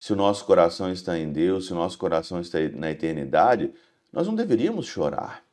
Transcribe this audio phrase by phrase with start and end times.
[0.00, 3.70] se o nosso coração está em Deus, se o nosso coração está na eternidade,
[4.10, 5.44] nós não deveríamos chorar.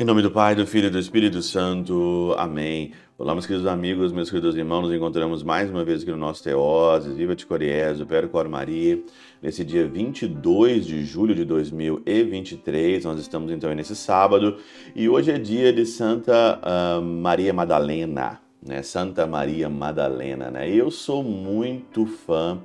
[0.00, 2.32] Em nome do Pai, do Filho e do Espírito Santo.
[2.38, 2.92] Amém.
[3.18, 6.40] Olá, meus queridos amigos, meus queridos irmãos, nos encontramos mais uma vez aqui no nosso
[6.44, 9.02] Teoses, Viva de o Cor Maria,
[9.42, 13.04] nesse dia 22 de julho de 2023.
[13.04, 14.58] Nós estamos então nesse sábado
[14.94, 18.82] e hoje é dia de Santa uh, Maria Madalena, né?
[18.84, 20.70] Santa Maria Madalena, né?
[20.70, 22.62] Eu sou muito fã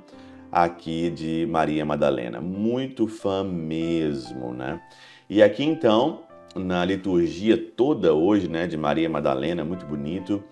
[0.52, 4.80] aqui de Maria Madalena, muito fã mesmo, né?
[5.28, 6.22] E aqui então
[6.54, 10.42] na liturgia toda hoje, né, de Maria Madalena, muito bonito.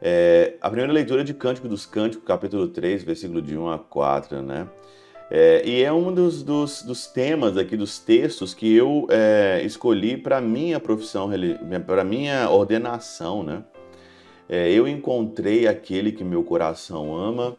[0.00, 4.42] É, a primeira leitura de Cântico dos Cânticos, capítulo 3, versículo de 1 a 4,
[4.42, 4.68] né?
[5.30, 10.16] É, e é um dos, dos, dos, temas aqui, dos textos que eu é, escolhi
[10.16, 11.30] para minha profissão,
[11.86, 13.62] para minha ordenação, né?
[14.48, 17.56] É, eu encontrei aquele que meu coração ama,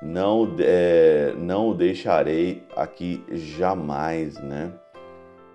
[0.00, 4.72] não, é, não o deixarei aqui jamais, né?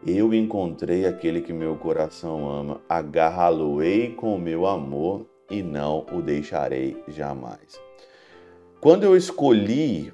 [0.05, 6.95] Eu encontrei aquele que meu coração ama, agarrá-lo-ei com meu amor e não o deixarei
[7.07, 7.81] jamais.
[8.79, 10.13] Quando eu escolhi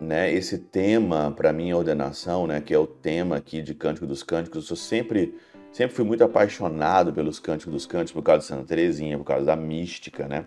[0.00, 4.24] né, esse tema para minha ordenação, né, que é o tema aqui de Cântico dos
[4.24, 5.36] Cânticos, eu sempre,
[5.70, 9.46] sempre fui muito apaixonado pelos Cânticos dos Cânticos por causa de Santa Teresinha, por causa
[9.46, 10.44] da mística, né,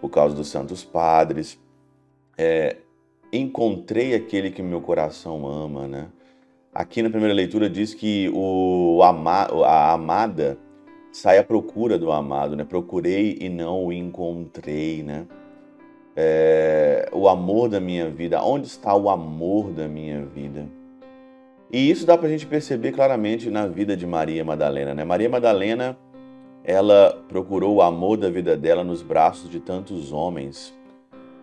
[0.00, 1.60] por causa dos Santos Padres.
[2.38, 2.78] É,
[3.30, 6.08] encontrei aquele que meu coração ama, né?
[6.74, 10.58] Aqui na primeira leitura diz que o ama, a amada
[11.12, 12.64] sai à procura do amado, né?
[12.64, 15.24] Procurei e não o encontrei, né?
[16.16, 20.66] É, o amor da minha vida, onde está o amor da minha vida?
[21.72, 25.04] E isso dá para a gente perceber claramente na vida de Maria Madalena, né?
[25.04, 25.96] Maria Madalena,
[26.64, 30.74] ela procurou o amor da vida dela nos braços de tantos homens.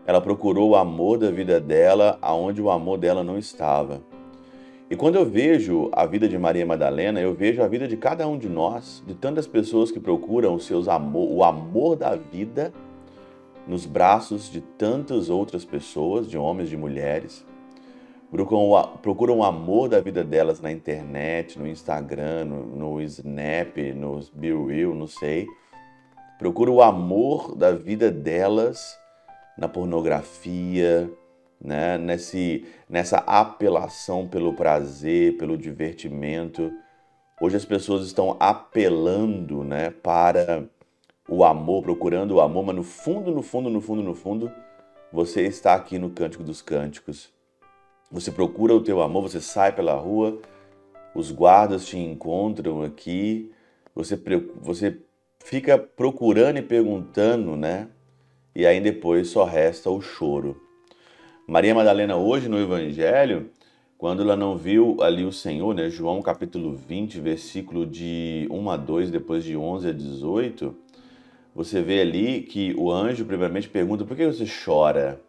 [0.05, 4.01] Ela procurou o amor da vida dela aonde o amor dela não estava.
[4.91, 8.27] E quando eu vejo a vida de Maria Madalena, eu vejo a vida de cada
[8.27, 12.73] um de nós, de tantas pessoas que procuram seus amor, o amor da vida
[13.65, 17.45] nos braços de tantas outras pessoas, de homens, de mulheres.
[18.29, 24.19] Procuram, procuram o amor da vida delas na internet, no Instagram, no, no Snap, no
[24.33, 25.47] BeReal, não sei.
[26.37, 28.99] Procuram o amor da vida delas
[29.57, 31.09] na pornografia,
[31.63, 31.97] né?
[31.97, 36.71] Nesse, nessa apelação pelo prazer, pelo divertimento.
[37.39, 40.67] Hoje as pessoas estão apelando né, para
[41.27, 44.51] o amor, procurando o amor, mas no fundo, no fundo, no fundo, no fundo,
[45.13, 47.31] você está aqui no Cântico dos Cânticos.
[48.11, 50.39] Você procura o teu amor, você sai pela rua,
[51.15, 53.51] os guardas te encontram aqui,
[53.95, 54.19] você,
[54.61, 54.97] você
[55.39, 57.87] fica procurando e perguntando, né?
[58.53, 60.61] E aí depois só resta o choro.
[61.47, 63.49] Maria Madalena hoje no Evangelho,
[63.97, 65.89] quando ela não viu ali o Senhor, né?
[65.89, 70.75] João capítulo 20, versículo de 1 a 2, depois de 11 a 18,
[71.53, 75.19] você vê ali que o anjo primeiramente pergunta: por que você chora?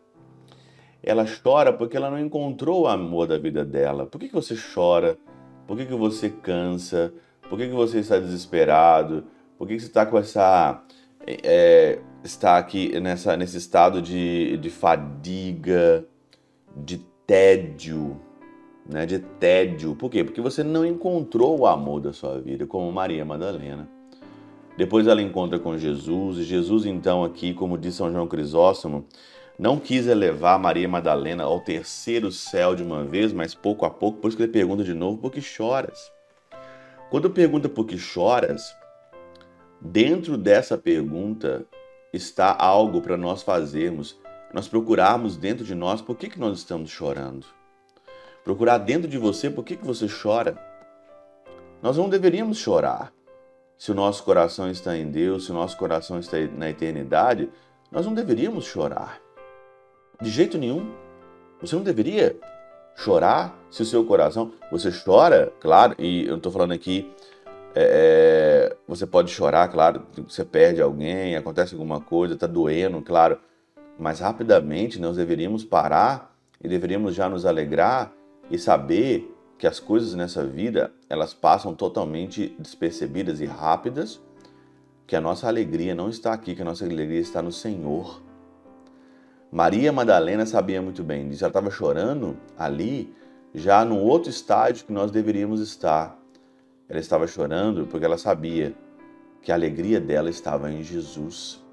[1.03, 4.07] Ela chora porque ela não encontrou o amor da vida dela.
[4.07, 5.19] Por que você chora?
[5.67, 7.13] Por que você cansa?
[7.49, 9.25] Por que você está desesperado?
[9.59, 10.83] Por que você está com essa.
[11.27, 16.05] É, está aqui nessa, nesse estado de, de fadiga,
[16.77, 18.21] de tédio,
[18.89, 19.07] né?
[19.07, 19.95] De tédio.
[19.95, 20.25] Por quê?
[20.25, 23.89] Porque você não encontrou o amor da sua vida, como Maria Madalena.
[24.77, 29.05] Depois ela encontra com Jesus, e Jesus, então, aqui, como diz São João Crisóstomo,
[29.59, 34.19] não quis elevar Maria Madalena ao terceiro céu de uma vez, mas pouco a pouco,
[34.19, 36.11] por isso que ele pergunta de novo: por que choras?
[37.11, 38.75] Quando pergunta por que choras,
[39.83, 41.67] dentro dessa pergunta
[42.13, 44.21] está algo para nós fazermos
[44.53, 47.47] nós procurarmos dentro de nós por que, que nós estamos chorando.
[48.45, 50.57] Procurar dentro de você por que, que você chora.
[51.81, 53.13] Nós não deveríamos chorar.
[53.79, 57.51] Se o nosso coração está em Deus, se o nosso coração está na eternidade,
[57.91, 59.21] nós não deveríamos chorar.
[60.21, 60.93] De jeito nenhum.
[61.61, 62.37] Você não deveria
[62.95, 64.53] chorar se o seu coração.
[64.71, 67.11] Você chora, claro, e eu estou falando aqui
[67.75, 73.39] é, é, você pode chorar, claro, você perde alguém, acontece alguma coisa, está doendo, claro
[73.99, 78.13] mas rapidamente nós deveríamos parar e deveríamos já nos alegrar
[78.51, 84.21] e saber que as coisas nessa vida elas passam totalmente despercebidas e rápidas,
[85.07, 88.21] que a nossa alegria não está aqui, que a nossa alegria está no Senhor.
[89.51, 93.15] Maria Madalena sabia muito bem disso, ela estava chorando ali,
[93.55, 96.19] já num outro estágio que nós deveríamos estar.
[96.93, 98.75] Ela estava chorando porque ela sabia
[99.41, 101.65] que a alegria dela estava em Jesus,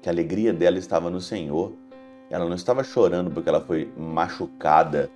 [0.00, 1.72] que a alegria dela estava no Senhor.
[2.30, 5.10] Ela não estava chorando porque ela foi machucada,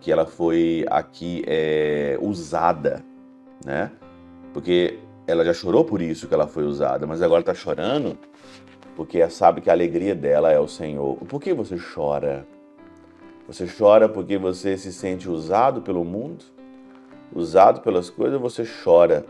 [0.00, 3.04] que ela foi aqui é, usada,
[3.64, 3.92] né?
[4.52, 8.18] Porque ela já chorou por isso que ela foi usada, mas agora está chorando
[8.96, 11.18] porque sabe que a alegria dela é o Senhor.
[11.18, 12.44] Por que você chora?
[13.46, 16.44] Você chora porque você se sente usado pelo mundo?
[17.34, 18.40] Usado pelas coisas?
[18.40, 19.24] Você chora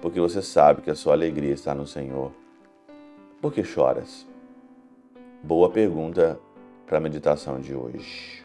[0.00, 2.32] porque você sabe que a sua alegria está no Senhor?
[3.40, 4.26] Por que choras?
[5.42, 6.38] Boa pergunta
[6.86, 8.44] para a meditação de hoje.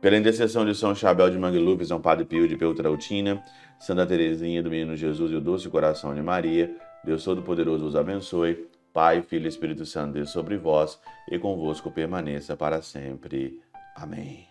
[0.00, 3.42] Pela intercessão de São Chabel de Mangluf, São Padre Pio de Peltrautina,
[3.80, 6.74] Santa Teresinha do Menino Jesus e o Doce Coração de Maria,
[7.04, 8.68] Deus Todo-Poderoso os abençoe.
[8.92, 10.98] Pai, Filho e Espírito Santo, Deus sobre vós
[11.30, 13.60] e convosco permaneça para sempre.
[13.94, 14.46] Amém.